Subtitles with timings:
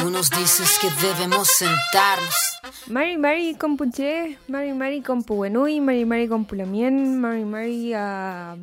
[0.00, 2.34] Tú nos dices que debemos sentarnos.
[2.88, 8.56] Mari Mari Compuche, Mari Mari Compuenui, Mari Mari Compulamien, Mari Mari a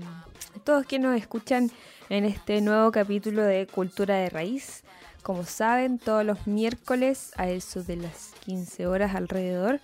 [0.63, 1.69] todos quienes nos escuchan
[2.09, 4.83] en este nuevo capítulo de Cultura de Raíz.
[5.21, 9.79] Como saben, todos los miércoles a eso de las 15 horas alrededor.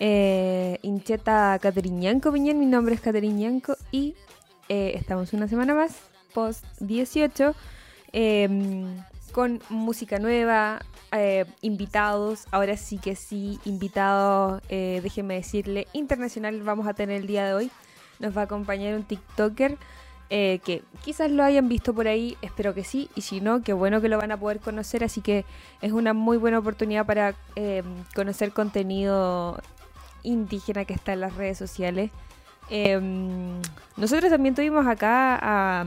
[0.00, 4.16] Eh, Incheta Cateriñanco Piñén, mi nombre es Cateriñanco y
[4.68, 5.92] eh, estamos una semana más,
[6.34, 7.54] post 18,
[8.12, 8.96] em,
[9.32, 10.80] con música nueva,
[11.12, 17.26] eh, invitados, ahora sí que sí, invitados, eh, déjenme decirle, internacional vamos a tener el
[17.26, 17.70] día de hoy.
[18.18, 19.78] Nos va a acompañar un TikToker
[20.30, 23.72] eh, que quizás lo hayan visto por ahí, espero que sí, y si no, qué
[23.72, 25.46] bueno que lo van a poder conocer, así que
[25.80, 27.82] es una muy buena oportunidad para eh,
[28.14, 29.58] conocer contenido
[30.22, 32.10] indígena que está en las redes sociales.
[32.68, 33.00] Eh,
[33.96, 35.86] nosotros también tuvimos acá a,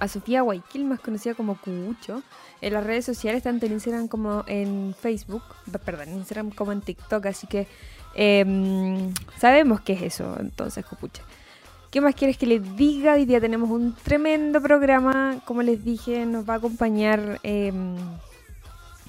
[0.00, 2.22] a Sofía Guayquil, más conocida como Cubucho,
[2.60, 5.42] en las redes sociales, tanto en Instagram como en Facebook,
[5.84, 7.68] perdón, en Instagram como en TikTok, así que
[8.14, 11.22] eh, sabemos qué es eso, entonces, Cupucha.
[11.90, 13.14] ¿Qué más quieres que les diga?
[13.14, 15.42] Hoy día tenemos un tremendo programa.
[15.44, 17.40] Como les dije, nos va a acompañar.
[17.42, 17.72] eh,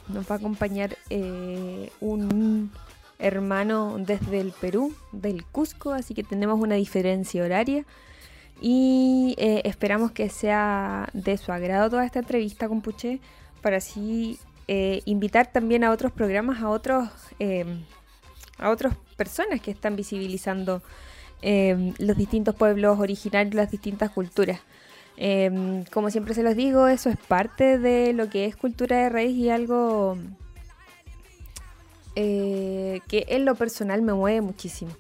[0.08, 2.72] nos va a acompañar eh, un
[3.20, 7.86] hermano desde el Perú, del Cusco, así que tenemos una diferencia horaria.
[8.62, 13.20] Y eh, esperamos que sea de su agrado toda esta entrevista con Puché,
[13.62, 17.66] para así eh, invitar también a otros programas, a otros, eh,
[18.60, 20.84] a otras personas que están visibilizando
[21.42, 24.60] eh, los distintos pueblos originarios, las distintas culturas.
[25.18, 29.10] Eh, como siempre se los digo, eso es parte de lo que es cultura de
[29.10, 30.18] raíz y algo
[32.16, 34.92] eh, que en lo personal me mueve muchísimo.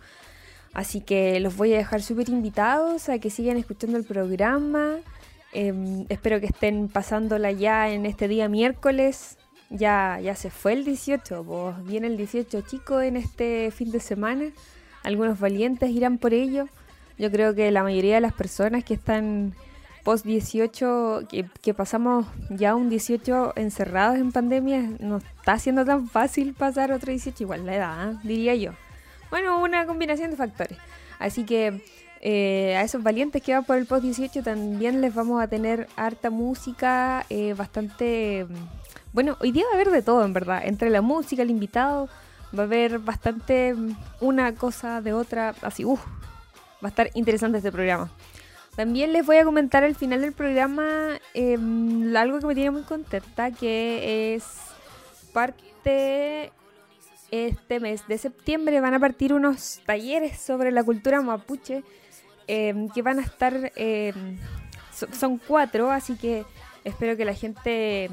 [0.73, 4.97] Así que los voy a dejar súper invitados a que sigan escuchando el programa.
[5.53, 9.37] Eh, espero que estén pasándola ya en este día miércoles.
[9.69, 13.99] Ya, ya se fue el 18, vos viene el 18 chico en este fin de
[13.99, 14.51] semana.
[15.03, 16.67] Algunos valientes irán por ello.
[17.17, 19.53] Yo creo que la mayoría de las personas que están
[20.03, 21.27] post 18,
[21.61, 27.11] que, pasamos ya un 18 encerrados en pandemia, no está siendo tan fácil pasar otro
[27.11, 28.71] 18, igual la edad, diría yo.
[29.31, 30.77] Bueno, una combinación de factores.
[31.17, 31.81] Así que
[32.19, 35.87] eh, a esos valientes que van por el post 18 también les vamos a tener
[35.95, 38.45] harta música, eh, bastante...
[39.13, 40.61] Bueno, hoy día va a haber de todo, en verdad.
[40.65, 42.09] Entre la música, el invitado,
[42.57, 46.05] va a haber bastante mm, una cosa de otra, así, uff,
[46.83, 48.11] va a estar interesante este programa.
[48.75, 51.57] También les voy a comentar al final del programa eh,
[52.15, 54.43] algo que me tiene muy contenta, que es
[55.33, 56.51] parte
[57.31, 61.83] este mes de septiembre van a partir unos talleres sobre la cultura mapuche
[62.47, 64.13] eh, que van a estar, eh,
[64.93, 66.43] so- son cuatro, así que
[66.83, 68.09] espero que la gente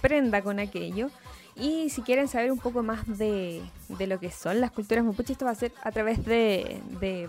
[0.00, 1.10] prenda con aquello.
[1.54, 5.32] Y si quieren saber un poco más de, de lo que son las culturas mapuche,
[5.32, 7.28] esto va a ser a través de, de,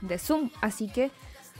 [0.00, 1.10] de Zoom, así que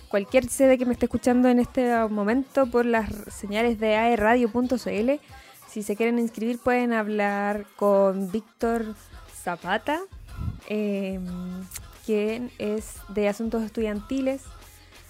[0.08, 5.10] cualquier sede que me esté escuchando en este momento por las señales de aerradio.cl,
[5.70, 8.96] si se quieren inscribir pueden hablar con Víctor
[9.32, 10.00] Zapata,
[10.68, 11.20] eh,
[12.04, 14.42] quien es de Asuntos Estudiantiles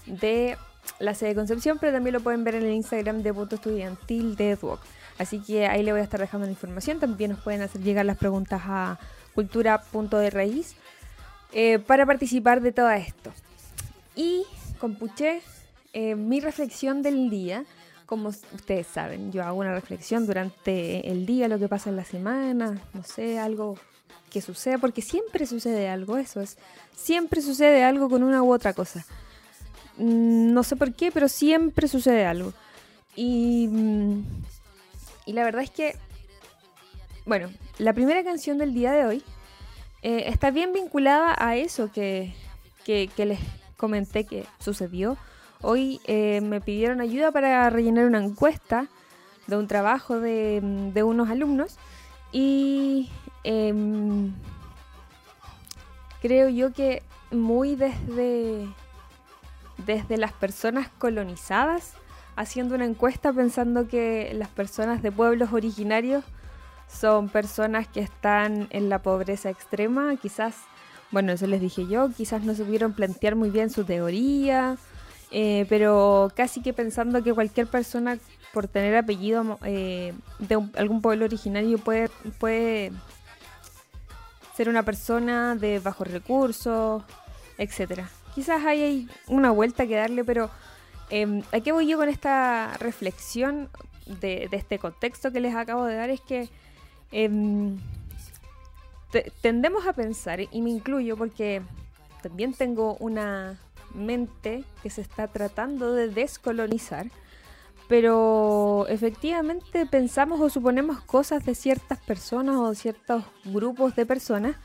[0.06, 0.58] de
[0.98, 4.36] la sede de Concepción, pero también lo pueden ver en el Instagram de Punto Estudiantil
[4.36, 4.80] de Duoc.
[5.18, 7.00] Así que ahí le voy a estar dejando la información.
[7.00, 8.98] También nos pueden hacer llegar las preguntas a
[9.34, 10.64] cultura.de
[11.52, 13.32] eh, para participar de todo esto.
[14.14, 14.44] Y
[14.78, 15.40] con Puché,
[15.92, 17.64] eh, mi reflexión del día,
[18.10, 22.04] como ustedes saben, yo hago una reflexión durante el día, lo que pasa en la
[22.04, 23.78] semana, no sé, algo
[24.30, 26.58] que suceda, porque siempre sucede algo, eso es,
[26.96, 29.06] siempre sucede algo con una u otra cosa.
[29.96, 32.52] Mm, No sé por qué, pero siempre sucede algo.
[33.14, 34.24] Y, mm,
[35.26, 35.94] y la verdad es que,
[37.26, 39.22] bueno, la primera canción del día de hoy
[40.02, 42.34] eh, está bien vinculada a eso que,
[42.84, 43.38] que les
[43.76, 45.16] comenté que sucedió.
[45.62, 48.86] Hoy eh, me pidieron ayuda para rellenar una encuesta
[49.46, 51.76] de un trabajo de, mm, unos alumnos
[52.32, 53.10] y
[53.44, 54.32] em,
[56.22, 58.68] creo yo que muy desde,
[59.86, 61.94] desde las personas colonizadas,
[62.36, 66.24] haciendo una encuesta pensando que las personas de pueblos originarios
[66.88, 70.54] son personas que están en la pobreza extrema, quizás,
[71.10, 74.76] bueno, eso les dije yo, quizás no supieron plantear muy bien su teoría,
[75.30, 78.18] eh, pero casi que pensando que cualquier persona
[78.52, 82.92] por tener apellido eh, de algún pueblo originario puede, puede
[84.56, 87.02] ser una persona de bajos recursos,
[87.58, 88.08] etcétera.
[88.34, 90.50] Quizás hay una vuelta que darle, pero
[91.10, 93.68] eh, ¿a qué voy yo con esta reflexión?
[94.18, 96.48] de, este contexto que les acabo de dar es que
[97.12, 97.78] em,
[99.40, 101.62] tendemos a pensar, y me incluyo porque
[102.22, 103.58] también tengo una
[103.94, 107.06] mente que se está tratando de descolonizar,
[107.88, 114.56] pero efectivamente pensamos o suponemos cosas de ciertas personas o ciertos grupos de personas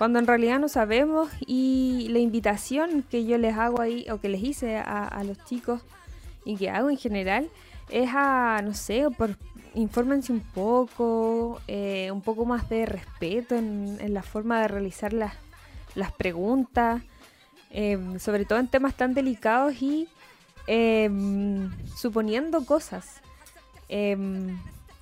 [0.00, 4.30] cuando en realidad no sabemos y la invitación que yo les hago ahí o que
[4.30, 5.82] les hice a, los chicos
[6.46, 7.50] y que hago en general
[7.90, 9.36] es a, no sé, por
[9.74, 15.34] infórmense un poco, eh, un poco más de respeto en, la forma de realizar las,
[15.94, 17.02] las preguntas,
[17.70, 20.08] em, sobre todo en temas tan delicados y
[20.66, 23.20] em, suponiendo cosas.
[23.88, 24.58] Em,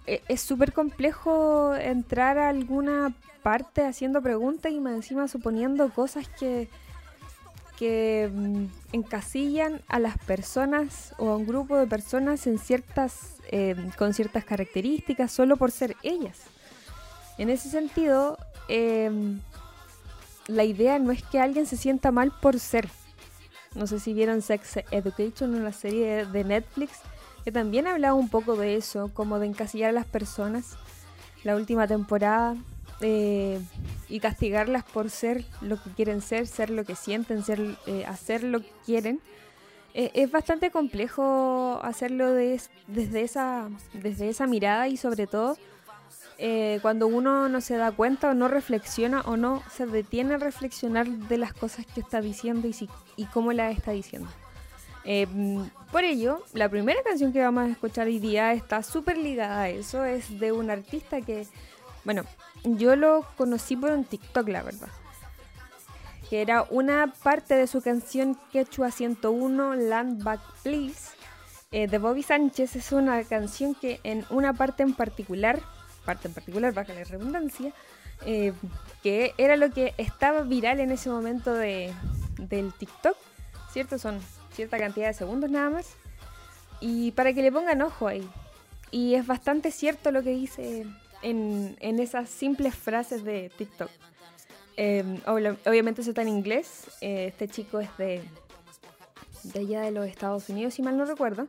[0.06, 3.12] e, es súper complejo entrar a alguna
[3.42, 6.68] parte haciendo preguntas y más encima suponiendo cosas que,
[7.78, 8.30] que
[8.92, 13.36] encasillan a las personas o a un grupo de personas en ciertas,
[13.96, 16.38] con ciertas características solo por ser ellas.
[17.38, 18.36] En ese sentido,
[20.48, 22.88] la idea no es que alguien se sienta mal por ser.
[23.74, 26.98] No sé si vieron Sex Education, una serie de Netflix,
[27.44, 30.76] que también hablaba un poco de eso, como de encasillar a las personas.
[31.44, 32.56] La última temporada
[33.00, 33.60] eh,
[34.08, 38.42] y castigarlas por ser lo que quieren ser, ser lo que sienten, ser, eh, hacer
[38.42, 39.20] lo que quieren.
[39.94, 45.56] Eh, es bastante complejo hacerlo desde, esa, desde esa mirada y sobre todo
[46.82, 51.08] cuando uno no se da cuenta o no reflexiona o no se detiene a reflexionar
[51.08, 54.29] de las cosas que está diciendo y, si, y cómo las está diciendo.
[55.90, 59.69] por ello, la primera canción que vamos a escuchar hoy día está súper ligada a
[59.69, 60.05] eso.
[60.05, 61.46] Es de un artista que,
[62.05, 62.25] bueno,
[62.64, 64.88] yo lo conocí por un TikTok, la verdad.
[66.29, 71.11] Que era una parte de su canción Quechua 101, Land Back Please,
[71.70, 72.76] eh, de Bobby Sánchez.
[72.76, 75.62] Es una canción que en una parte en particular,
[76.08, 77.70] parte en particular, baja la redundancia,
[78.25, 78.55] eh,
[79.02, 81.93] que era lo que estaba viral en ese momento de,
[82.38, 83.14] del TikTok,
[83.70, 83.99] ¿cierto?
[83.99, 84.19] Son
[84.55, 85.96] cierta cantidad de segundos nada más.
[86.81, 88.26] Y para que le pongan ojo ahí.
[88.90, 90.87] Y es bastante cierto lo que dice
[91.20, 93.90] en, esas simples frases de TikTok.
[94.78, 95.20] Em,
[95.66, 96.84] obviamente eso está en inglés.
[97.02, 98.22] Eh, este chico es de,
[99.43, 101.46] de allá de los Estados Unidos, si mal no recuerdo.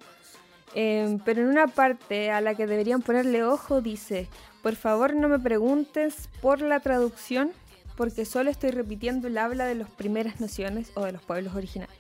[0.76, 4.28] Em, pero en una parte a la que deberían ponerle ojo dice,
[4.62, 7.52] por favor no me preguntes por la traducción
[7.96, 11.98] porque solo estoy repitiendo el habla de las primeras naciones o de los pueblos originarios.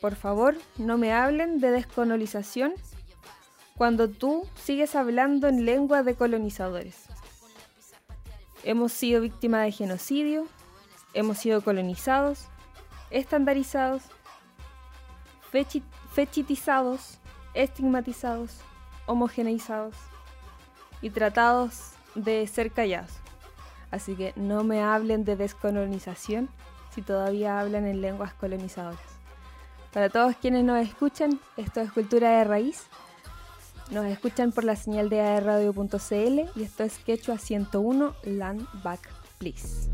[0.00, 2.74] Por favor no me hablen de descolonización
[3.76, 7.04] cuando tú sigues hablando en lengua de colonizadores.
[8.62, 10.46] Hemos sido víctimas de genocidio,
[11.14, 12.46] hemos sido colonizados,
[13.10, 14.02] estandarizados,
[16.12, 17.18] fechitizados,
[17.54, 18.58] estigmatizados,
[19.06, 20.09] homogeneizados
[21.02, 23.12] y tratados de ser callados.
[23.90, 26.48] Así que no me hablen de descolonización
[26.94, 29.00] si todavía hablan en lenguas colonizadoras.
[29.92, 32.86] Para todos quienes nos escuchan, esto es Cultura de Raíz
[33.90, 39.00] nos escuchan por la señal de aerradio.cl y esto es Quechua 101 Land Back
[39.38, 39.90] Please.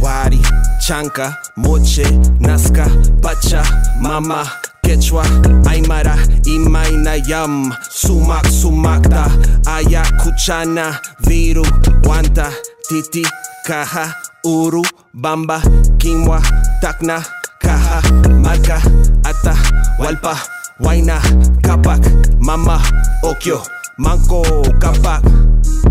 [0.00, 0.40] Wari,
[0.80, 2.04] Chanca, Moche,
[2.40, 2.86] Nazca,
[3.20, 3.62] Pacha,
[4.00, 4.44] Mama,
[4.92, 5.24] Quechua,
[5.70, 9.24] Aymara, Imaina, Yam, Sumak, Sumakta,
[9.66, 11.64] Aya, Kuchana, Viru,
[12.02, 12.52] Guanta,
[12.88, 13.24] Titi,
[13.64, 14.82] Caja, Uru,
[15.14, 15.62] Bamba,
[15.96, 16.42] Quimwa,
[16.82, 17.24] Tacna,
[17.58, 18.02] Caja,
[18.44, 18.82] Marca,
[19.24, 19.56] Ata,
[19.98, 20.36] Walpa,
[20.80, 21.20] Waina,
[21.62, 22.00] kapak,
[22.38, 22.78] mama,
[23.24, 23.62] okyo,
[23.98, 24.42] manko,
[24.78, 25.22] kapak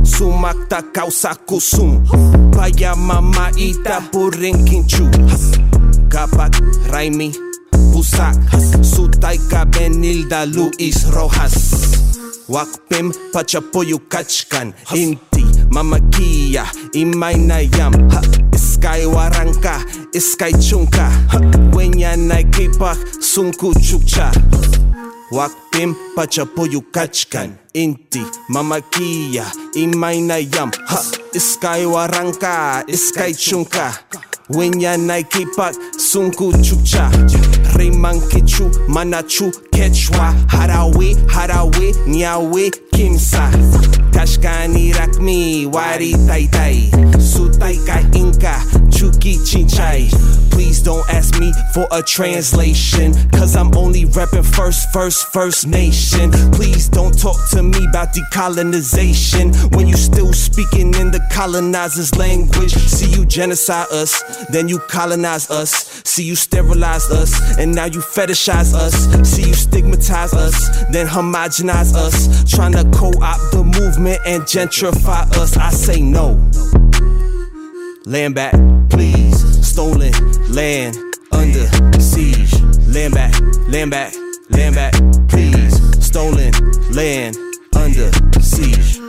[0.03, 2.03] Sumakta kausa kusum
[2.51, 5.09] Paya mama ita puring kinchu.
[6.09, 6.53] Kapak,
[6.91, 7.50] Raimi,
[8.01, 8.33] Busak
[8.81, 11.53] Sutaika Benilda Luis Rojas
[12.49, 16.65] Wakpim Pachapoyu Kachkan Inti Mamakia
[16.97, 17.93] Imainayam
[18.57, 19.85] Iskay Waranka
[20.17, 21.13] Iskay Chunka.
[21.77, 24.31] Wenya Naikipak Sunku Chukcha.
[25.31, 30.99] Wakpim pachapoyu kachkan Inti mamakia imainayam Ha
[31.33, 33.93] iskay waranka iskay chunka
[34.55, 37.11] Winya naikipak sunku chucha.
[37.75, 43.51] Rimankichu manachu quechua Harawi harawi nyawi kimsa.
[44.11, 50.11] Kashkani rakmi wari Tai taitai Sutaika inka chuki chinchay
[50.51, 56.29] Please don't ask me for a translation, cause I'm only reppin' first, first, first nation.
[56.51, 59.75] Please don't talk to me about decolonization.
[59.75, 62.73] When you still speaking in the colonizer's language.
[62.73, 65.71] See you genocide us then you colonize us.
[66.05, 68.93] See you sterilize us, and now you fetishize us.
[69.27, 72.43] See you stigmatize us, then homogenize us.
[72.49, 75.57] Trying to co opt the movement and gentrify us.
[75.57, 76.39] I say no.
[78.05, 78.53] Land back,
[78.89, 79.65] please.
[79.65, 80.11] Stolen
[80.51, 80.97] land
[81.31, 81.67] under
[81.99, 82.53] siege.
[82.87, 84.13] Land back, land back,
[84.49, 84.93] land back,
[85.29, 86.05] please.
[86.05, 86.51] Stolen
[86.91, 87.37] land
[87.75, 89.00] under siege.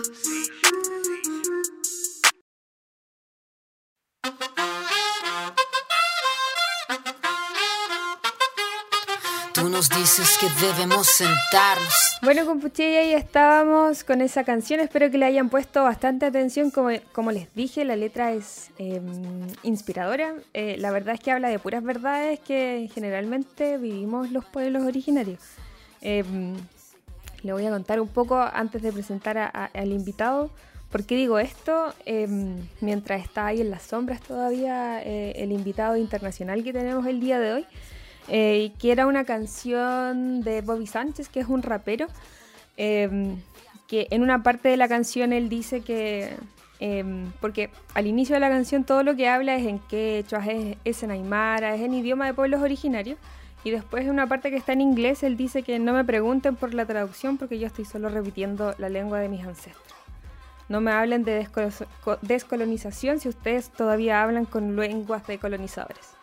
[9.82, 11.92] Nos dices que debemos sentarnos.
[12.22, 14.78] Bueno, compuche, ahí estábamos con esa canción.
[14.78, 16.70] Espero que le hayan puesto bastante atención.
[16.70, 19.00] Como, como les dije, la letra es eh,
[19.64, 20.34] inspiradora.
[20.54, 25.40] Eh, la verdad es que habla de puras verdades que generalmente vivimos los pueblos originarios.
[26.00, 26.22] Eh,
[27.42, 30.52] le voy a contar un poco antes de presentar a, a, al invitado.
[30.92, 31.92] ¿Por qué digo esto?
[32.80, 37.52] mientras está ahí en las sombras todavía el invitado internacional que tenemos el día de
[37.54, 37.66] hoy.
[38.28, 42.06] Eh, que era una canción de Bobby Sánchez, que es un rapero,
[42.76, 43.36] eh,
[43.88, 46.36] que en una parte de la canción él dice que,
[46.80, 47.04] eh,
[47.40, 51.02] porque al inicio de la canción todo lo que habla es en quechua, es, es
[51.02, 53.18] en aymara, es en idioma de pueblos originarios,
[53.64, 56.56] y después en una parte que está en inglés él dice que no me pregunten
[56.56, 59.98] por la traducción porque yo estoy solo repitiendo la lengua de mis ancestros.
[60.68, 61.46] No me hablen de
[62.22, 66.14] descolonización si ustedes todavía hablan con lenguas de colonizadores.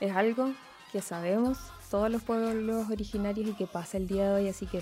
[0.00, 0.50] Es algo
[0.94, 1.58] que sabemos
[1.90, 4.48] todos los pueblos originarios y que pasa el día de hoy.
[4.48, 4.80] Así que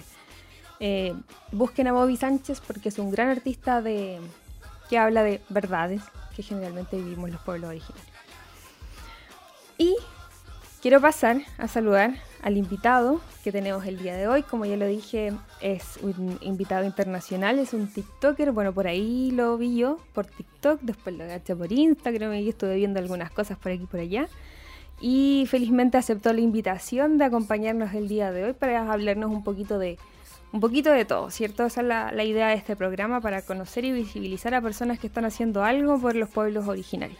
[0.79, 1.15] eh,
[1.53, 4.21] busquen a Bobby Sánchez porque es un gran artista de,
[4.91, 6.03] que habla de verdades
[6.37, 8.07] que generalmente vivimos los pueblos originarios.
[9.79, 9.97] Y
[10.83, 14.43] quiero pasar a saludar al invitado que tenemos el día de hoy.
[14.43, 18.53] Como ya lo dije, es un invitado internacional, es un TikToker.
[18.53, 22.77] Bueno, por ahí lo vi yo por TikTok, después lo agaché por Instagram y estuve
[22.77, 24.29] viendo algunas cosas por aquí y por allá
[25.03, 29.79] y felizmente aceptó la invitación de acompañarnos el día de hoy para hablarnos un poquito
[29.79, 29.99] de
[30.53, 31.65] un poquito de todo, ¿cierto?
[31.65, 35.07] Esa es la, la, idea de este programa para conocer y visibilizar a personas que
[35.07, 37.19] están haciendo algo por los pueblos originarios.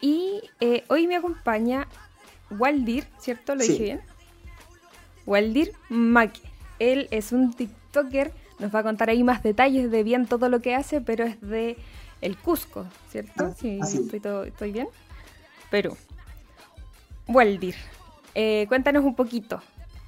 [0.00, 1.86] Y eh, hoy me acompaña
[2.50, 3.54] Waldir, ¿cierto?
[3.54, 3.72] ¿Lo sí.
[3.72, 4.00] dije bien?
[5.26, 6.40] Waldir Maque.
[6.78, 10.60] Él es un TikToker, nos va a contar ahí más detalles de bien todo lo
[10.60, 11.76] que hace, pero es de
[12.22, 13.54] el Cusco, ¿cierto?
[13.58, 14.88] Sí, estoy, todo, estoy bien.
[15.70, 15.96] Perú.
[17.28, 17.74] Waldir,
[18.34, 19.62] eh, cuéntanos un poquito.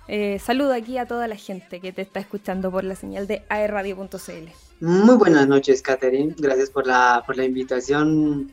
[0.09, 3.45] Eh, saluda aquí a toda la gente que te está escuchando por la señal de
[3.49, 4.51] aerradio.cl.
[4.81, 6.35] Muy buenas noches, Catherine.
[6.39, 8.51] Gracias por la, por la invitación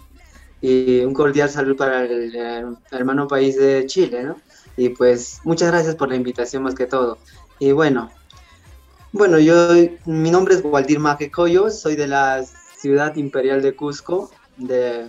[0.62, 4.36] y un cordial saludo para el, el, hermano país de Chile, ¿no?
[4.76, 7.18] Y pues muchas gracias por la invitación más que todo.
[7.60, 8.12] Y bueno,
[9.14, 9.70] bueno, yo,
[10.06, 12.44] mi nombre es Waldir Majecoyo, soy de la
[12.78, 15.08] ciudad imperial de Cusco, de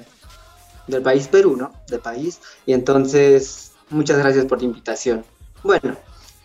[0.88, 1.71] del país Perú, ¿no?
[1.88, 2.40] Del país.
[2.66, 5.25] Y entonces, muchas gracias por la invitación.
[5.62, 5.97] Bueno,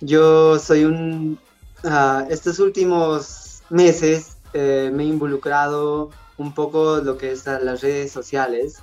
[0.01, 1.39] yo soy un...
[1.83, 8.11] Uh, estos últimos meses eh, me he involucrado un poco lo que es las redes
[8.11, 8.77] sociales,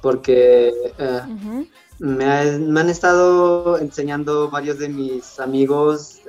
[0.00, 1.70] porque uh, uh -huh.
[1.98, 6.20] me, ha, me, han estado enseñando varios de mis amigos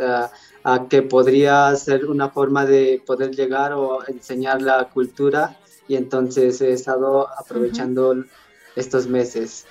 [0.64, 5.56] a que podría ser una forma de poder llegar o enseñar la cultura
[5.88, 8.26] y entonces he estado aprovechando -huh
[8.78, 9.66] estos meses.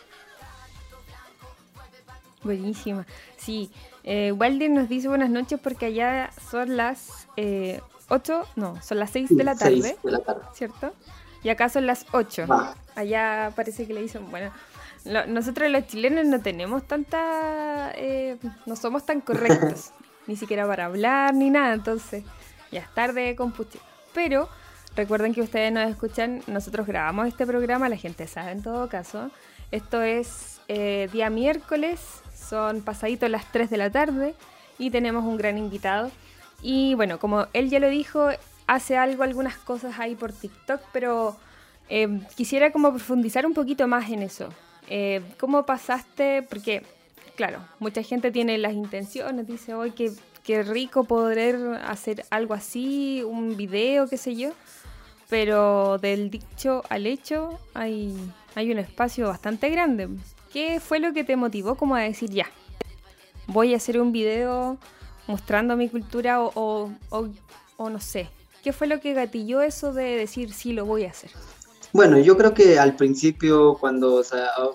[2.43, 3.07] Buenísima.
[3.37, 3.71] Sí,
[4.05, 9.11] eh, Waldir nos dice buenas noches porque allá son las eh, 8, no, son las
[9.11, 9.83] 6 de la tarde.
[9.83, 10.43] 6 de la tarde.
[10.55, 10.93] ¿Cierto?
[11.43, 12.47] Y acá son las 8.
[12.49, 12.75] Ah.
[12.95, 14.51] Allá parece que le dicen, bueno,
[15.05, 19.93] lo, nosotros los chilenos no tenemos tanta, eh, no somos tan correctos,
[20.27, 22.25] ni siquiera para hablar ni nada, entonces
[22.71, 23.79] ya es tarde con puche.
[24.15, 24.49] Pero
[24.97, 29.31] Recuerden que ustedes nos escuchan, nosotros grabamos este programa, la gente sabe en todo caso.
[29.71, 32.01] Esto es eh, día miércoles,
[32.35, 34.35] son pasaditos las 3 de la tarde
[34.79, 36.11] y tenemos un gran invitado.
[36.63, 38.31] Y bueno, como él ya lo dijo,
[38.67, 41.37] hace algo, algunas cosas ahí por TikTok, pero
[41.91, 44.49] eh, quisiera como profundizar un poquito más en eso.
[44.89, 46.41] Eh, ¿Cómo pasaste?
[46.49, 46.87] Porque,
[47.35, 50.13] claro, mucha gente tiene las intenciones, dice hoy que
[50.43, 54.53] qué rico poder hacer algo así, un video, qué sé yo
[55.29, 58.15] pero del dicho al hecho hay,
[58.55, 60.09] hay un espacio bastante grande.
[60.53, 62.47] ¿Qué fue lo que te motivó como a decir ya?
[63.47, 64.79] Voy a hacer un video
[65.27, 68.29] mostrando mi cultura o, o, no sé.
[68.63, 71.31] ¿Qué fue lo que gatilló eso de decir sí lo voy a hacer?
[71.93, 74.23] Bueno, yo creo que al principio cuando,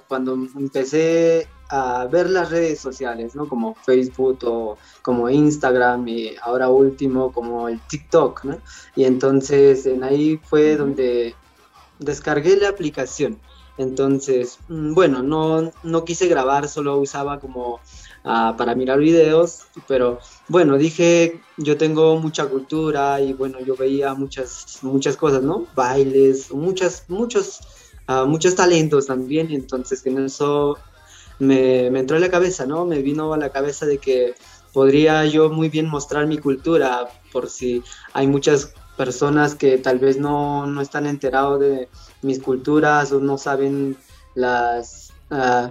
[0.07, 3.47] cuando empecé a ver las redes sociales, ¿no?
[3.47, 8.57] Como Facebook o como Instagram y ahora último como el TikTok, ¿no?
[8.95, 11.35] Y entonces en ahí fue uh donde
[11.99, 13.39] descargué la aplicación.
[13.77, 17.79] Entonces, mm, bueno, no, no quise grabar, solo usaba como
[18.25, 24.13] ah, para mirar videos, pero bueno, dije, yo tengo mucha cultura y bueno, yo veía
[24.13, 25.67] muchas, muchas cosas, ¿no?
[25.73, 27.61] Bailes, muchas, muchos,
[28.07, 30.77] ah, muchos talentos también, entonces en eso
[31.41, 32.85] me, entró en la cabeza, ¿no?
[32.85, 34.35] Me vino a la cabeza de que
[34.73, 37.83] podría yo muy bien mostrar mi cultura, por si
[38.13, 41.89] hay muchas personas que tal vez no, no están enterados de
[42.21, 43.97] mis culturas o no saben
[44.35, 45.69] las, uh,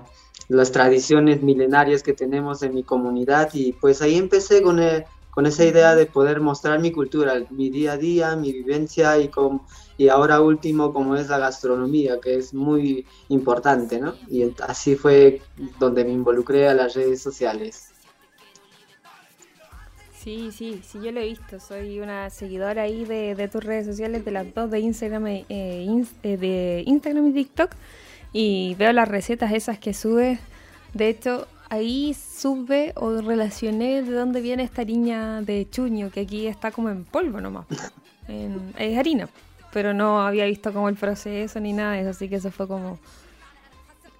[0.48, 5.46] las tradiciones milenarias que tenemos en mi comunidad y pues ahí empecé con, el, con
[5.46, 9.62] esa idea de poder mostrar mi cultura, mi día a día, mi vivencia y, con,
[9.96, 14.14] y ahora último como es la gastronomía, que es muy importante, ¿no?
[14.28, 15.40] Y así fue
[15.78, 17.90] donde me involucré a las redes sociales.
[20.22, 21.58] Sí, sí, sí, yo lo he visto.
[21.58, 26.36] Soy una seguidora ahí de, tus redes sociales, de las dos de Instagram, eh, eh,
[26.36, 27.70] de Instagram y TikTok.
[28.32, 30.38] Y veo las recetas esas que subes.
[30.92, 36.46] De hecho, ahí sube o relacioné de dónde viene esta harina de chuño, que aquí
[36.46, 37.66] está como en polvo nomás.
[38.28, 39.28] es harina.
[39.72, 42.66] Pero no había visto como el proceso ni nada de eso, así que eso fue
[42.68, 42.98] como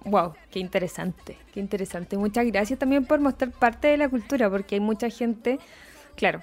[0.03, 2.17] Wow, qué interesante, qué interesante.
[2.17, 5.59] Muchas gracias también por mostrar parte de la cultura, porque hay mucha gente
[6.15, 6.41] claro,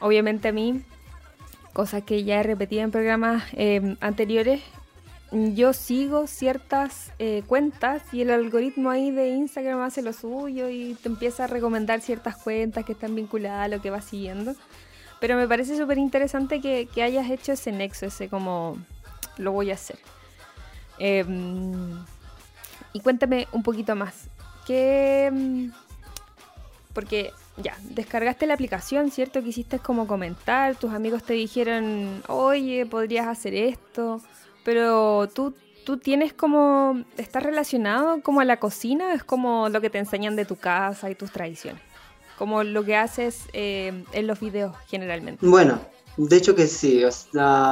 [0.00, 0.82] obviamente a mí,
[1.72, 4.62] cosas que ya he repetido en programas em, anteriores,
[5.30, 10.94] yo sigo ciertas eh, cuentas y el algoritmo ahí de Instagram hace lo suyo y
[10.94, 14.54] te empieza a recomendar ciertas cuentas que están vinculadas a lo que vas siguiendo.
[15.20, 18.78] Pero me parece súper interesante que, hayas hecho ese nexo, ese como
[19.36, 19.98] lo voy a hacer.
[20.98, 21.98] Em,
[22.92, 24.28] y cuéntame un poquito más.
[24.66, 25.72] ¿Qué, em,
[26.94, 29.42] porque ya, descargaste la aplicación, ¿cierto?
[29.42, 34.22] Quisiste como comentar, tus amigos te dijeron, oye, podrías hacer esto,
[34.64, 39.14] pero tú, tú tienes como, ¿estás relacionado como a la cocina?
[39.14, 41.82] Es como lo que te enseñan de tu casa y tus tradiciones,
[42.36, 45.46] como lo que haces eh, en los videos generalmente.
[45.46, 45.80] Bueno,
[46.16, 47.02] de hecho que sí,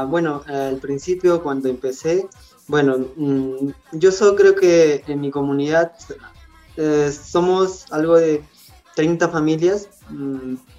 [0.09, 2.29] bueno, al principio cuando empecé,
[2.69, 5.93] bueno, mm, yo solo creo que en mi comunidad
[6.77, 8.43] eh, somos algo de
[8.95, 9.89] 30 familias,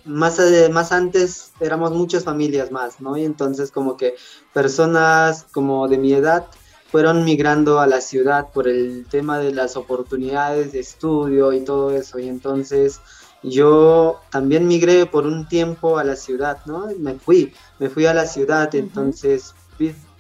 [0.06, 0.40] más,
[0.72, 3.18] más antes éramos muchas familias más, ¿no?
[3.18, 4.16] Y entonces como que
[4.54, 6.48] personas como de mi edad
[6.92, 11.92] fueron migrando a la ciudad por el tema de las oportunidades de estudio y todo
[11.92, 12.20] eso.
[12.20, 13.02] Y entonces
[13.44, 16.88] yo también migré por un tiempo a la ciudad, ¿no?
[16.98, 19.54] Me fui, me fui a la ciudad, entonces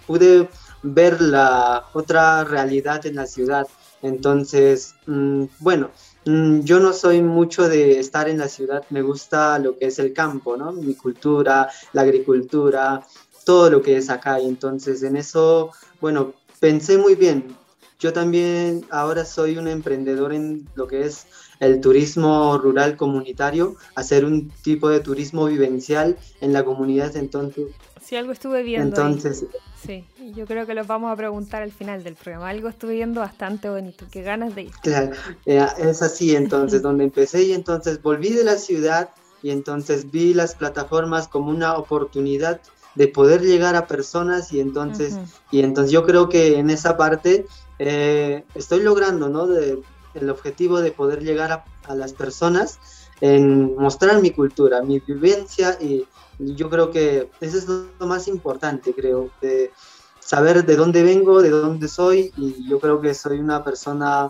[0.05, 0.49] pude
[0.83, 3.67] ver la otra realidad en la ciudad.
[4.01, 5.89] Entonces, mm, bueno,
[6.27, 10.13] yo no soy mucho de estar en la ciudad, me gusta lo que es el
[10.13, 10.73] campo, ¿no?
[10.73, 13.05] Mi cultura, la agricultura,
[13.45, 14.39] todo lo que es acá.
[14.39, 17.55] Y entonces en eso, bueno, pensé muy bien.
[17.99, 21.27] Yo también ahora soy un emprendedor en lo que es
[21.59, 27.15] el turismo rural comunitario, hacer un tipo de turismo vivencial en la comunidad.
[27.15, 27.67] Entonces,
[28.01, 28.87] si algo estuve viendo.
[28.87, 29.45] Entonces,
[29.85, 32.49] Sí, yo creo que los vamos a preguntar al final del programa.
[32.49, 34.71] Algo estuve viendo bastante bonito, qué ganas de ir.
[34.81, 39.09] Claro, eh, es así entonces, donde empecé y entonces volví de la ciudad
[39.43, 42.59] y entonces vi las plataformas como una oportunidad
[42.95, 45.17] de poder llegar a personas y entonces,
[45.51, 47.45] y entonces yo creo que en esa parte
[47.77, 49.45] eh, estoy logrando, ¿no?
[49.45, 49.79] De,
[50.15, 52.79] el objetivo de poder llegar a, a las personas
[53.21, 56.07] en mostrar mi cultura, mi vivencia y
[56.39, 59.31] yo creo que eso es lo más importante, creo,
[60.19, 64.29] saber de dónde vengo, de dónde soy y yo creo que soy una persona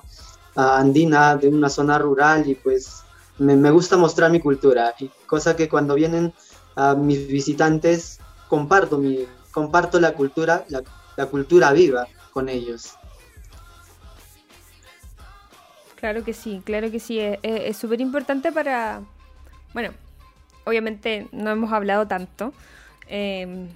[0.56, 3.04] ah, andina de una zona rural y pues
[3.40, 6.34] me, gusta mostrar mi cultura y cosa que cuando vienen
[6.76, 12.94] a mis visitantes comparto mi comparto la cultura la, cultura viva con ellos
[15.98, 19.02] claro que sí claro que sí es súper importante para
[19.74, 19.92] bueno
[20.68, 22.54] obviamente no hemos hablado tanto.
[23.08, 23.70] Em,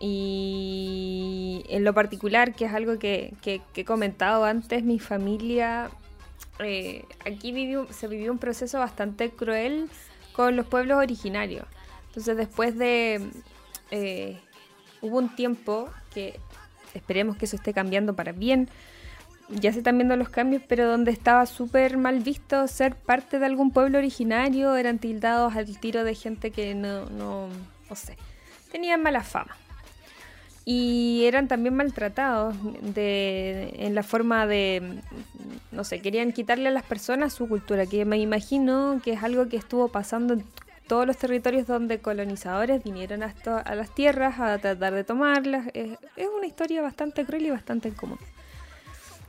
[0.00, 5.90] y en lo particular, que es algo que, he comentado antes, mi familia,
[6.58, 9.88] eh, aquí vivió, se vivió un proceso bastante cruel
[10.32, 11.66] con los pueblos originarios.
[12.08, 13.30] Entonces después de...
[13.92, 14.40] Eh,
[15.02, 16.40] hubo un tiempo que
[16.94, 18.68] esperemos que eso esté cambiando para bien,
[19.48, 23.46] ya se están viendo los cambios, pero donde estaba súper mal visto ser parte de
[23.46, 27.48] algún pueblo originario, eran tildados al tiro de gente que no, no,
[27.88, 28.16] no sé,
[28.72, 29.56] tenían mala fama.
[30.66, 34.98] Y eran también maltratados de, en la forma de,
[35.72, 39.48] no sé, querían quitarle a las personas su cultura, que me imagino que es algo
[39.48, 40.44] que estuvo pasando en
[40.86, 45.66] todos los territorios donde colonizadores vinieron hasta a las tierras a tratar de tomarlas.
[45.74, 45.98] es
[46.34, 48.18] una historia bastante cruel y bastante común.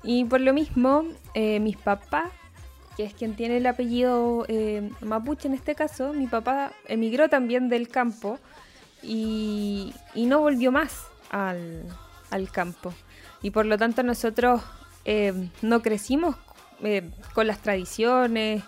[0.05, 2.29] Y por lo mismo, eh, mis papás,
[2.95, 7.69] que es quien tiene el apellido eh, mapuche en este caso, mi papá emigró también
[7.69, 8.39] del campo
[9.01, 11.83] y, no volvió más al,
[12.51, 12.93] campo.
[13.41, 14.61] Y por lo tanto nosotros
[15.05, 16.35] eh, no crecimos
[17.33, 18.63] con las tradiciones.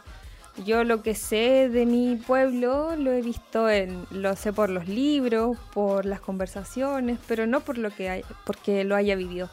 [0.65, 4.87] Yo lo que sé de mi pueblo lo he visto en, lo sé por los
[4.87, 9.49] libros, por las conversaciones, pero no por lo que hay, porque lo haya vivido.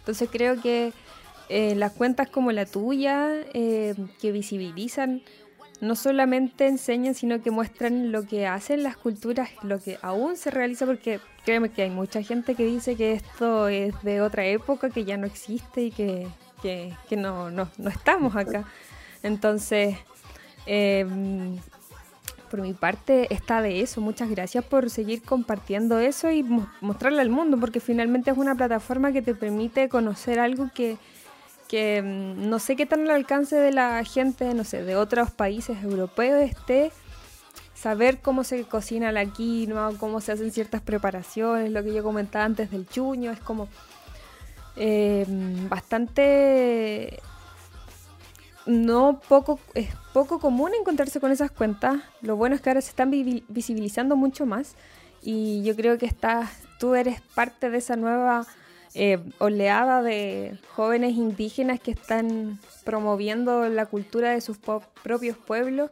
[0.00, 0.92] Entonces creo que
[1.48, 5.22] eh, las cuentas como la tuya, eh, que visibilizan,
[5.80, 10.50] no solamente enseñan, sino que muestran lo que hacen las culturas, lo que aún se
[10.50, 14.90] realiza, porque créeme que hay mucha gente que dice que esto es de otra época,
[14.90, 16.26] que ya no existe y que,
[17.16, 18.64] no, no, estamos acá.
[19.22, 19.96] Entonces,
[20.66, 21.56] em,
[22.50, 24.00] por mi parte está de eso.
[24.00, 26.42] Muchas gracias por seguir compartiendo eso y
[26.80, 30.98] mostrarle al mundo, porque finalmente es una plataforma que te permite conocer algo que
[31.68, 35.30] que mm, no sé qué tan al alcance de la gente, no sé, de otros
[35.30, 36.90] países europeos esté
[37.74, 42.44] saber cómo se cocina la quinoa, cómo se hacen ciertas preparaciones, lo que yo comentaba
[42.44, 43.68] antes del chuño, es como
[44.76, 45.24] eh,
[45.68, 47.20] bastante
[48.66, 52.02] no poco es poco común encontrarse con esas cuentas.
[52.20, 54.74] Lo bueno es que ahora se están visibilizando mucho más
[55.22, 58.46] y yo creo que estás tú eres parte de esa nueva
[58.94, 64.58] eh, oleada de jóvenes indígenas que están promoviendo la cultura de sus
[65.02, 65.90] propios pueblos.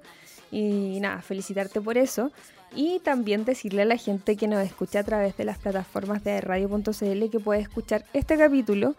[0.50, 2.30] Y nada, felicitarte por eso.
[2.74, 6.40] Y también decirle a la gente que nos escucha a través de las plataformas de
[6.40, 8.96] radio.cl que puede escuchar este capítulo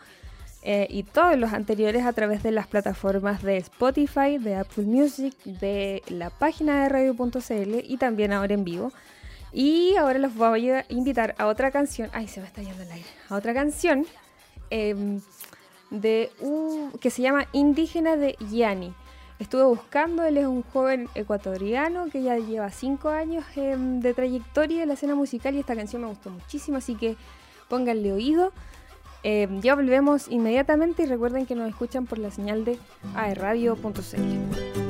[0.63, 5.33] eh, y todos los anteriores a través de las plataformas de Spotify, de Apple Music,
[5.45, 8.91] de la página de radio.cl y también ahora en vivo.
[9.58, 12.12] Y ahora los voy a invitar a otra canción.
[12.13, 13.08] Ay, se me está yendo el aire.
[13.28, 14.06] A otra canción
[14.70, 15.20] em,
[15.89, 18.93] de un, que se llama Indígena de Yani.
[19.39, 24.84] Estuve buscando, él es un joven ecuatoriano que ya lleva cinco años em, de trayectoria
[24.84, 27.15] en la escena musical y esta canción me gustó muchísimo, así que
[27.67, 28.54] pónganle oído.
[29.24, 32.78] Em, ya volvemos inmediatamente y recuerden que nos escuchan por la señal de
[33.15, 34.87] aerradio.cl.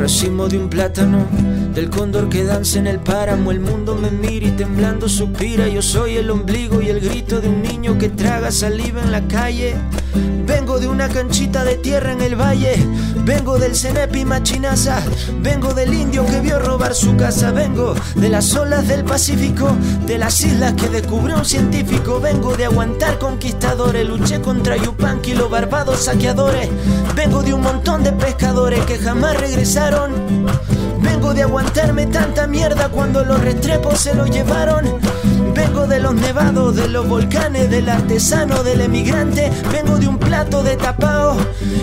[0.00, 1.26] racimo de un plátano,
[1.74, 3.50] del cóndor que danza en el páramo.
[3.50, 5.68] El mundo me mira y temblando suspira.
[5.68, 9.20] Yo soy el ombligo y el grito de un niño que traga saliva en la
[9.28, 9.74] calle.
[10.46, 12.76] Vengo de una canchita de tierra en el valle.
[13.24, 15.02] Vengo del cenepi machinaza.
[15.40, 17.52] Vengo del indio que vio robar su casa.
[17.52, 22.20] Vengo de las olas del Pacífico, de las islas que descubrió un científico.
[22.20, 24.08] Vengo de aguantar conquistadores.
[24.08, 26.68] Luché contra Yupanqui, los barbados saqueadores.
[27.14, 30.12] Vengo de un montón de pescadores que jamás regresaron.
[31.02, 35.00] Vengo de aguantarme tanta mierda cuando los restrepos se lo llevaron.
[35.70, 39.52] Vengo de los nevados, de los volcanes, del artesano, del emigrante.
[39.70, 41.36] Vengo de un plato de tapao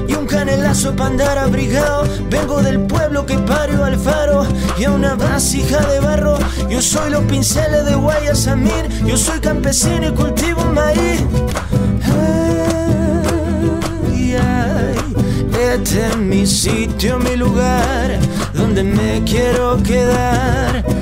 [0.05, 2.03] y un canelazo para andar abrigado.
[2.29, 4.45] Vengo del pueblo que parió al faro
[4.77, 6.37] y a una vasija de barro.
[6.69, 8.89] Yo soy los pinceles de Guayasamir.
[9.05, 11.23] Yo soy campesino y cultivo maíz.
[15.73, 18.19] Este es mi sitio, mi lugar,
[18.53, 20.96] donde me quiero quedar.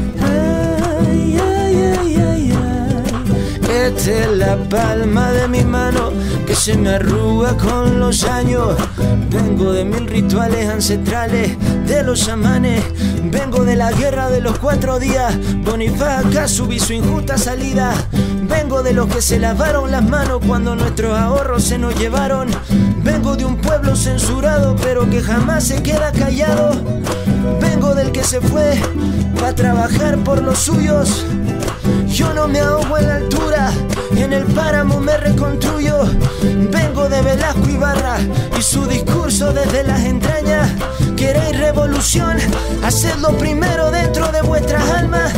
[4.08, 6.12] Es la palma de mi mano
[6.46, 8.76] que se me arruga con los años.
[9.30, 12.84] Vengo de mil rituales ancestrales, de los chamanes.
[13.24, 15.36] Vengo de la guerra de los cuatro días.
[15.64, 17.94] Bonifaca subí su injusta salida.
[18.48, 22.50] Vengo de los que se lavaron las manos cuando nuestros ahorros se nos llevaron.
[23.04, 26.74] Vengo de un pueblo censurado pero que jamás se queda callado.
[27.60, 28.80] Vengo del que se fue
[29.40, 31.26] para trabajar por los suyos.
[32.16, 33.74] Yo no me ahogo en la altura,
[34.16, 36.04] en el páramo me reconstruyo.
[36.72, 38.20] Vengo de Velasco Ibarra
[38.58, 40.72] y su discurso desde las entrañas.
[41.18, 42.38] Queréis revolución,
[42.86, 45.34] hacedlo primero dentro de vuestras almas.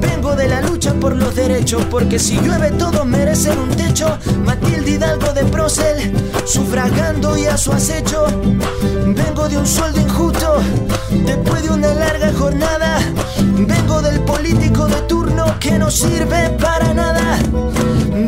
[0.00, 4.18] Vengo de la lucha por los derechos, porque si llueve todos merecen un techo.
[4.44, 6.12] Matilde Hidalgo de Procel,
[6.44, 8.26] sufragando y a su acecho.
[9.06, 10.56] Vengo de un sueldo injusto,
[11.24, 12.98] después de una larga jornada.
[13.58, 17.38] Vengo del político de turno que no sirve para nada.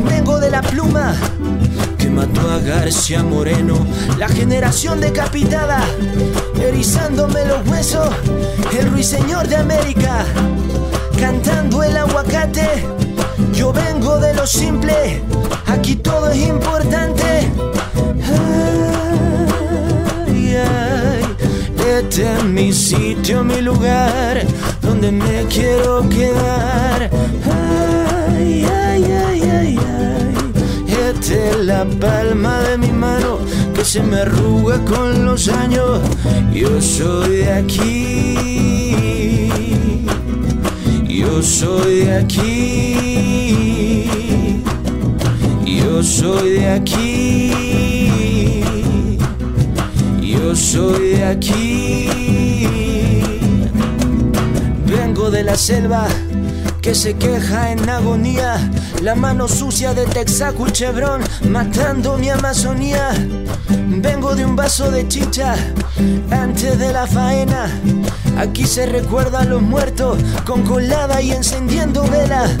[0.09, 1.15] Vengo de la pluma
[1.97, 3.85] que mató a García Moreno,
[4.17, 5.81] la generación decapitada,
[6.59, 8.09] erizándome los huesos,
[8.77, 10.25] el ruiseñor de América,
[11.19, 12.85] cantando el aguacate.
[13.53, 15.21] Yo vengo de lo simple,
[15.67, 17.51] aquí todo es importante.
[21.99, 24.45] Este es mi sitio, mi lugar,
[24.99, 27.09] donde me quiero quedar.
[28.29, 30.35] Ay, ay, ay, ay, ay.
[30.87, 33.39] Esta es la palma de mi mano
[33.73, 36.01] que se me arruga con los años.
[36.53, 38.35] Yo soy de aquí.
[41.07, 42.49] Yo soy de aquí.
[45.65, 47.53] Yo soy de aquí.
[50.21, 52.28] Yo soy de aquí.
[55.29, 56.07] De la selva
[56.81, 58.57] que se queja en agonía.
[59.03, 63.11] La mano sucia de Texaco y Chevron matando mi Amazonía.
[63.69, 65.53] Vengo de un vaso de chicha
[66.31, 67.69] antes de la faena.
[68.39, 72.51] Aquí se recuerda los muertos con colada y encendiendo velas.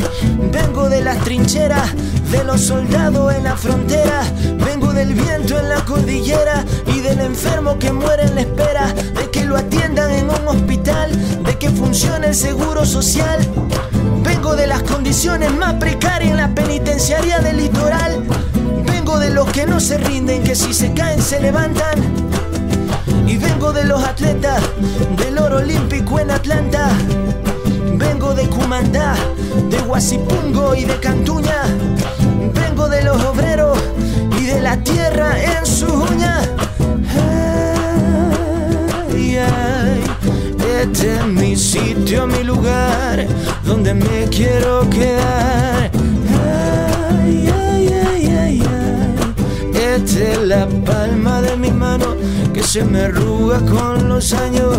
[0.51, 1.89] Vengo de las trincheras
[2.31, 4.21] de los soldados en la frontera.
[4.65, 9.29] Vengo del viento en la cordillera y del enfermo que muere en la espera de
[9.31, 10.78] que lo atiendan en un hospital,
[11.89, 13.39] funcione el seguro social.
[14.21, 18.23] Vengo de las condiciones más precarias en la penitenciaria del litoral.
[18.85, 21.97] Vengo de los que no se rinden, que si se caen se levantan.
[23.25, 24.61] Y vengo de los atletas
[25.17, 26.91] del oro olímpico en Atlanta.
[27.95, 29.15] Vengo de Cumandá,
[29.71, 31.63] de Huasipungo y de Cantuña.
[32.53, 33.79] Vengo de los obreros
[34.39, 36.39] y de la tierra en su uña.
[40.91, 43.27] Este es mi sitio, mi lugar,
[43.63, 45.91] donde me quiero quedar.
[47.23, 47.49] Ay.
[49.73, 52.15] Esta es la palma de mi mano
[52.53, 54.77] que se me arruga con los años.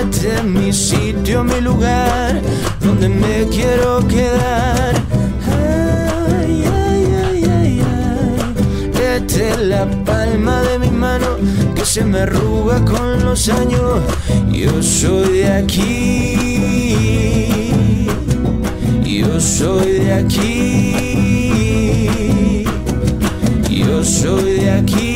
[0.00, 2.40] Este es mi sitio, mi lugar,
[2.80, 4.94] donde me quiero quedar.
[5.46, 6.64] Ay,
[9.36, 10.87] es la palma de mi
[11.74, 14.02] que se me arruga con los años.
[14.52, 16.36] Yo soy de aquí.
[19.04, 20.94] Yo soy de aquí.
[23.70, 25.07] Yo soy de aquí.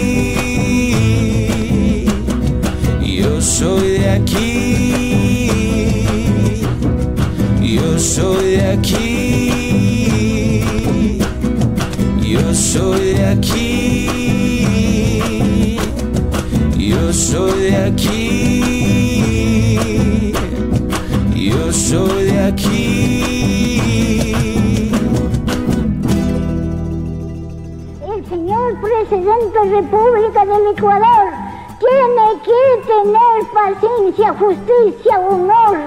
[34.17, 35.79] Justicia, honor.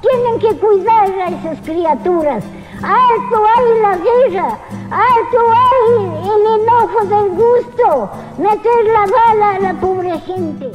[0.00, 2.44] Tienen que cuidar a esas criaturas.
[2.82, 4.58] Alto hay la guerra,
[4.90, 10.70] alto hay el enojo del gusto, meter la bala a la pobre gente.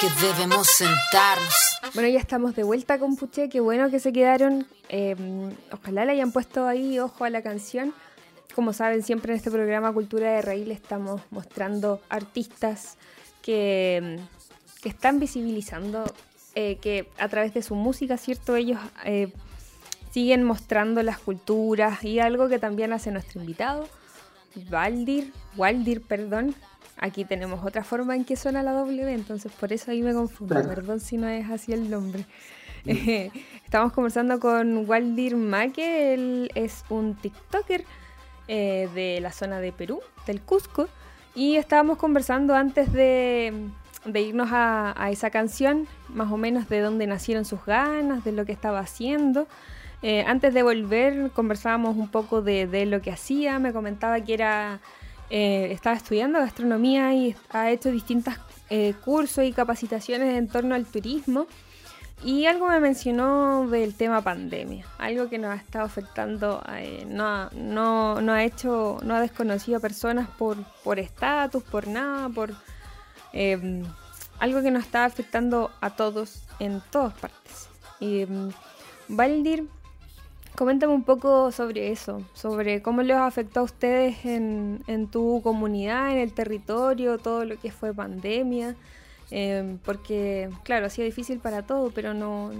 [0.00, 1.54] Que debemos sentarnos.
[1.94, 4.66] Bueno, ya estamos de vuelta con Puché, qué bueno que se quedaron.
[4.88, 5.16] Eh,
[5.72, 7.92] ojalá le hayan puesto ahí ojo a la canción.
[8.54, 12.96] Como saben, siempre en este programa Cultura de Raíz le estamos mostrando artistas
[13.42, 14.20] que,
[14.82, 16.04] que están visibilizando,
[16.54, 18.56] eh, que a través de su música, ¿cierto?
[18.56, 19.32] Ellos eh,
[20.10, 23.88] siguen mostrando las culturas y algo que también hace nuestro invitado,
[24.70, 26.54] Waldir, Waldir, perdón.
[27.00, 30.54] Aquí tenemos otra forma en que suena la W, entonces por eso ahí me confundo.
[30.54, 30.68] Claro.
[30.68, 32.26] Perdón si no es así el nombre.
[32.86, 33.30] Eh,
[33.64, 37.84] Estamos conversando con Waldir Maque, él es un TikToker
[38.48, 40.88] eh, de la zona de Perú, del Cusco,
[41.34, 43.52] y estábamos conversando antes de,
[44.04, 48.32] de irnos a, a esa canción, más o menos de dónde nacieron sus ganas, de
[48.32, 49.46] lo que estaba haciendo.
[50.00, 54.34] Eh, antes de volver conversábamos un poco de, de lo que hacía, me comentaba que
[54.34, 54.80] era
[55.30, 58.34] eh, estaba estudiando gastronomía y ha hecho distintos
[59.02, 61.46] cursos y capacitaciones en torno al turismo.
[62.24, 67.48] Y algo me mencionó del tema pandemia, algo que nos ha estado afectando, eh, no,
[67.50, 72.54] no, no ha hecho, no ha desconocido a personas por estatus, por nada, por
[73.32, 73.84] eh,
[74.40, 77.68] algo que nos está afectando a todos en todas partes.
[78.00, 78.48] Mm,
[79.08, 79.68] Valdir,
[80.58, 86.10] coméntame un poco sobre eso, sobre cómo les afectó a ustedes en, en tu comunidad,
[86.12, 88.74] en el territorio, todo lo que fue pandemia.
[89.30, 92.50] Eh, porque, claro, ha sido difícil para todo, pero no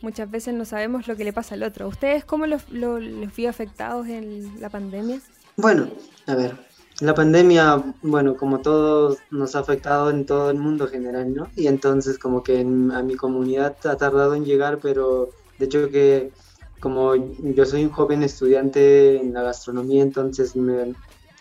[0.00, 1.88] muchas veces no sabemos lo que le pasa al otro.
[1.88, 5.18] ¿Ustedes cómo los, lo- los vio afectados en la pandemia?
[5.56, 5.88] Bueno,
[6.26, 6.56] a ver,
[7.00, 11.48] la pandemia, bueno, como todos nos ha afectado en todo el mundo general, ¿no?
[11.56, 16.30] Y entonces como que a mi comunidad ha tardado en llegar, pero de hecho que
[16.80, 20.54] como yo soy un joven estudiante en la gastronomía, entonces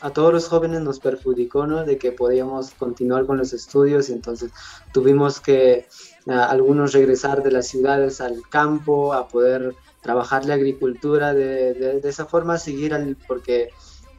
[0.01, 1.83] a todos los jóvenes nos perjudicó, ¿no?
[1.83, 4.51] De que podíamos continuar con los estudios y entonces
[4.93, 5.87] tuvimos que
[6.27, 12.25] algunos regresar de las ciudades al campo a poder trabajar la agricultura de, de, esa
[12.25, 13.69] forma, seguir al, porque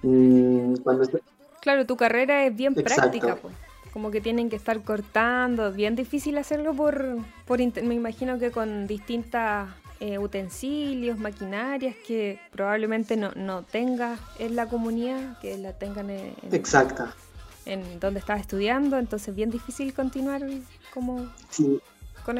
[0.02, 1.08] mm, cuando...
[1.60, 3.54] Claro, tu carrera es bien práctica, pues.
[3.92, 8.86] como que tienen que estar cortando, bien difícil hacerlo por, por me imagino que con
[8.86, 9.68] distintas
[10.00, 16.34] eh, utensilios, maquinarias que probablemente no, no tengas en la comunidad, que la tengan en,
[16.52, 17.14] Exacta.
[17.66, 20.42] en donde estás estudiando, entonces bien difícil continuar
[20.92, 21.26] como...
[21.50, 21.80] Sí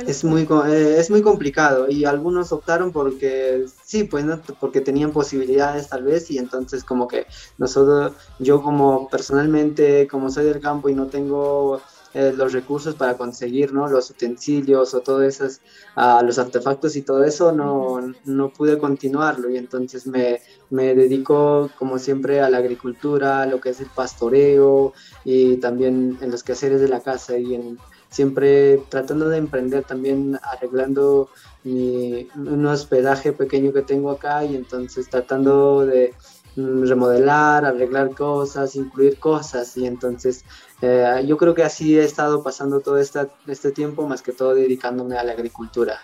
[0.06, 4.40] es muy eh, es muy complicado y algunos optaron porque sí pues ¿no?
[4.60, 10.44] porque tenían posibilidades tal vez y entonces como que nosotros yo como personalmente como soy
[10.44, 11.80] del campo y no tengo
[12.14, 13.86] eh, los recursos para conseguir ¿no?
[13.86, 15.60] los utensilios o todos esos
[15.96, 20.40] uh, los artefactos y todo eso no, no pude continuarlo y entonces me,
[20.70, 24.94] me dedico como siempre a la agricultura a lo que es el pastoreo
[25.24, 27.78] y también en los quehaceres de la casa y en
[28.10, 31.28] siempre tratando de emprender también arreglando
[31.64, 36.14] mi, un hospedaje pequeño que tengo acá y entonces tratando de
[36.56, 40.44] remodelar, arreglar cosas, incluir cosas y entonces
[40.82, 44.54] eh, yo creo que así he estado pasando todo esta, este tiempo más que todo
[44.54, 46.00] dedicándome a la agricultura.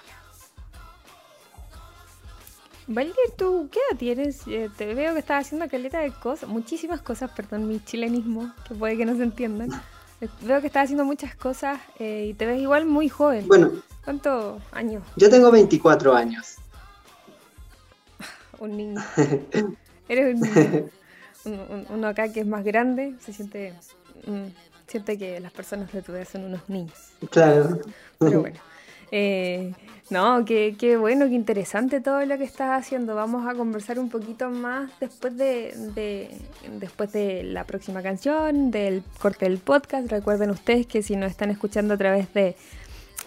[2.87, 4.47] Valdir, ¿tú qué edad tienes?
[4.47, 8.75] Eh, te veo que estás haciendo caleta de cosas, muchísimas cosas, perdón, mi chilenismo, que
[8.75, 9.71] puede que no se entiendan.
[10.43, 13.47] Veo que estás haciendo muchas cosas eh, y te ves igual muy joven.
[13.49, 13.73] Bueno.
[14.05, 15.03] ¿Cuántos años?
[15.17, 16.57] Yo tengo 24 años.
[18.59, 19.03] un niño.
[20.09, 20.41] Eres
[21.45, 23.75] un, uno acá que es más grande, se siente,
[24.27, 24.47] mm,
[24.87, 27.13] siente que las personas de tu edad son unos niños.
[27.31, 27.81] Claro.
[28.19, 28.61] Pero bueno.
[29.17, 29.73] Eh,
[30.11, 33.15] no, qué, qué, bueno, qué interesante todo lo que estás haciendo.
[33.15, 36.29] Vamos a conversar un poquito más después de,
[36.81, 40.11] después de la próxima canción, del corte del podcast.
[40.11, 42.57] Recuerden ustedes que si nos están escuchando a través de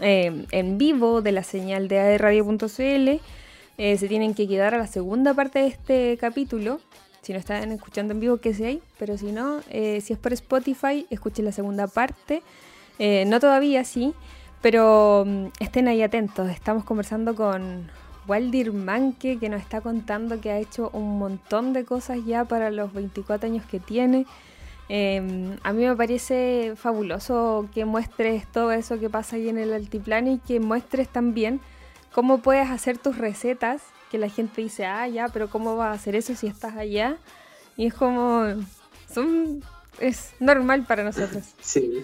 [0.02, 3.22] eh, en vivo de la señal de radio.cl,
[3.78, 6.80] eh, se tienen que quedar a la segunda parte de este capítulo.
[7.22, 10.20] Si no están escuchando en vivo, que sé hay, pero si no, eh, si es
[10.20, 12.42] por Spotify, escuchen la segunda parte.
[13.00, 14.14] no todavía, sí.
[14.62, 17.90] Pero mm, estén ahí atentos, estamos conversando con
[18.28, 22.70] Waldir Manque, que nos está contando que ha hecho un montón de cosas ya para
[22.72, 24.26] los 24 años que tiene.
[24.90, 29.74] Em, a mí me parece fabuloso que muestres todo eso que pasa ahí en el
[29.74, 31.60] altiplano y que muestres también
[32.18, 35.92] cómo puedes hacer tus recetas, que la gente dice, ah, ya, pero ¿cómo vas a
[35.92, 37.18] hacer eso si estás allá?
[37.76, 38.44] Y es como,
[39.08, 39.62] son
[40.00, 41.44] es normal para nosotros.
[41.62, 42.04] Sí,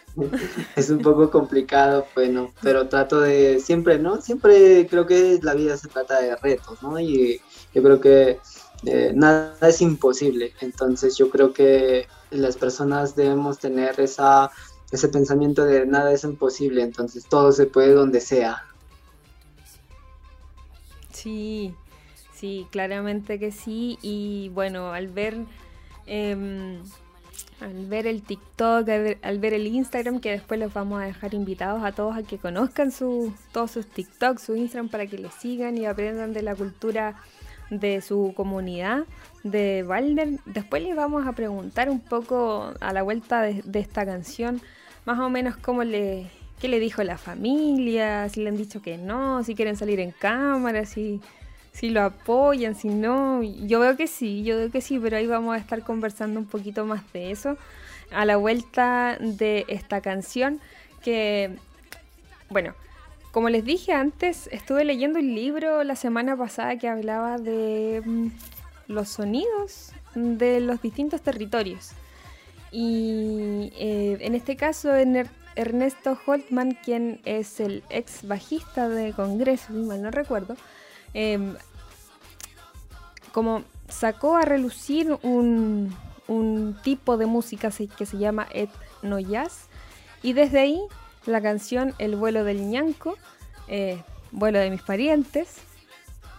[0.75, 4.21] es un poco complicado, bueno, pero trato de siempre, ¿no?
[4.21, 6.99] Siempre creo que la vida se trata de retos, ¿no?
[6.99, 7.41] Y
[7.73, 8.37] yo creo que
[8.85, 14.51] eh, nada es imposible, entonces yo creo que las personas debemos tener esa,
[14.91, 18.61] ese pensamiento de nada es imposible, entonces todo se puede donde sea.
[21.23, 21.73] Sí,
[22.33, 25.37] sí, claramente que sí, y bueno, al ver...
[26.05, 26.79] Eh,
[27.61, 28.87] al ver el TikTok,
[29.21, 32.37] al ver, el Instagram, que después los vamos a dejar invitados a todos a que
[32.37, 36.55] conozcan su, todos sus TikTok, su Instagram, para que les sigan y aprendan de la
[36.55, 37.15] cultura
[37.69, 39.05] de su comunidad
[39.43, 40.39] de Valder.
[40.45, 44.61] Después les vamos a preguntar un poco a la vuelta de, esta canción,
[45.05, 46.29] más o menos cómo le,
[46.63, 50.11] qué le dijo la familia, si le han dicho que no, si quieren salir en
[50.11, 51.19] cámara, si
[51.73, 53.43] si lo apoyan, si no.
[53.43, 56.45] Yo veo que sí, yo veo que sí, pero ahí vamos a estar conversando un
[56.45, 57.57] poquito más de eso
[58.13, 60.61] a la vuelta de esta canción
[61.03, 61.57] que,
[62.49, 62.75] bueno,
[63.33, 68.27] como les dije antes, estuve leyendo un libro la semana pasada que hablaba de mm,
[68.87, 71.91] los sonidos de los distintos territorios.
[72.71, 74.95] Y eh, en este caso,
[75.55, 80.55] Ernesto Holtman, quien es el ex bajista de Congreso, si mal no recuerdo,
[81.13, 81.55] Em,
[83.31, 85.95] como sacó a relucir un,
[86.83, 89.67] tipo de música que se llama etno jazz
[90.23, 90.81] y desde ahí
[91.25, 93.17] la canción El vuelo del ñanco,
[93.67, 94.01] eh,
[94.31, 95.57] vuelo de mis parientes,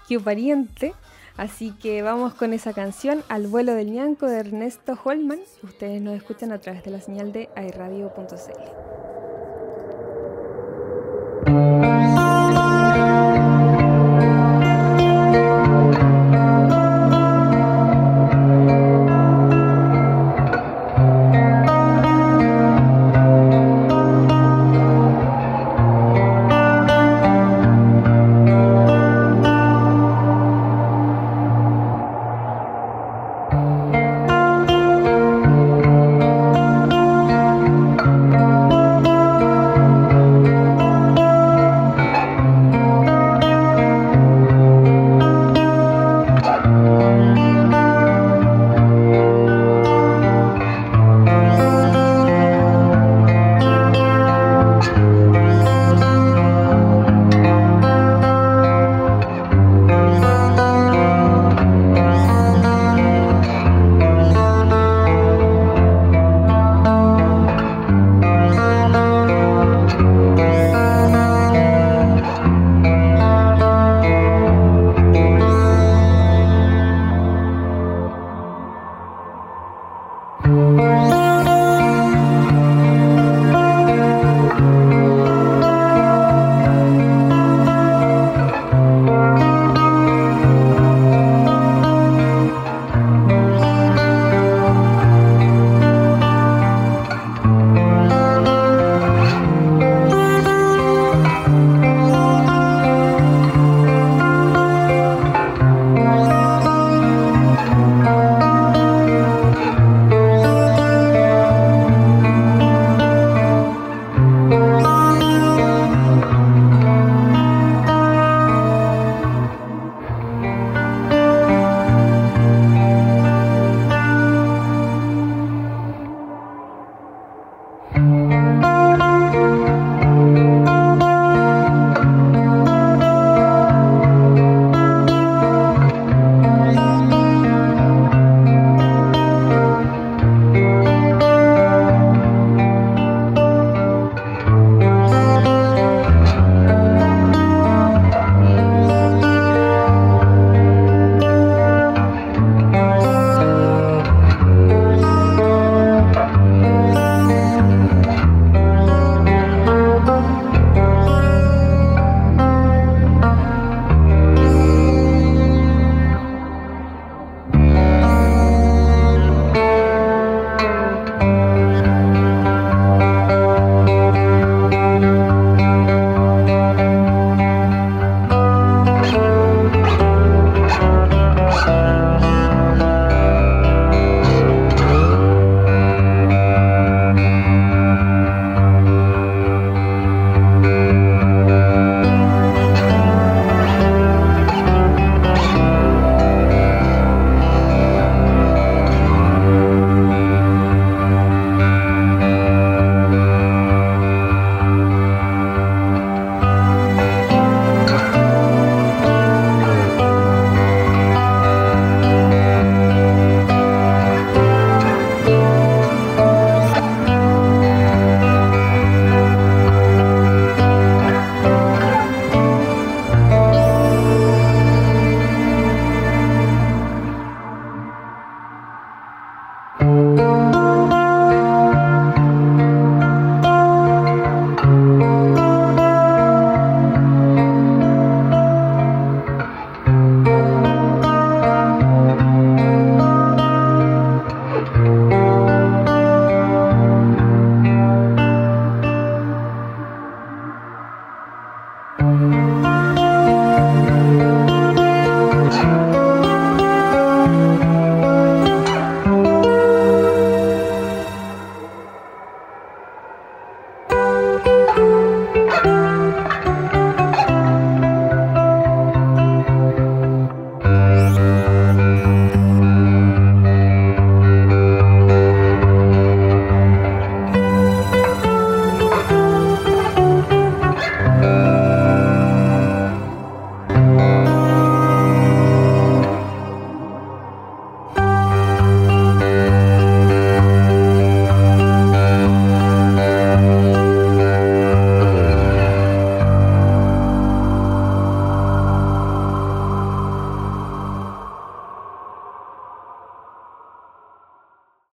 [0.09, 0.93] que pariente,
[1.37, 6.15] así que vamos con esa canción Al vuelo del ñanco de Ernesto Holman, ustedes nos
[6.17, 9.14] escuchan a través de la señal de airradio.cl.